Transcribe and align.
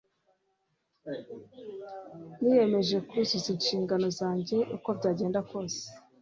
Niyemeje 2.39 2.97
kuzuza 3.09 3.47
inshingano 3.55 4.07
zanjye 4.19 4.57
uko 4.75 4.89
byagenda 4.97 5.39
kose. 5.49 5.81